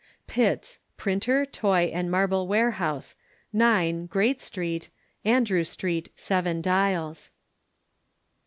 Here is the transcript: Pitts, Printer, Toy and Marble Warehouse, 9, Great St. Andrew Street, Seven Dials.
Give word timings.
Pitts, 0.25 0.79
Printer, 0.97 1.45
Toy 1.45 1.91
and 1.93 2.09
Marble 2.09 2.47
Warehouse, 2.47 3.13
9, 3.53 4.07
Great 4.07 4.41
St. 4.41 4.89
Andrew 5.23 5.63
Street, 5.63 6.09
Seven 6.15 6.59
Dials. 6.59 7.29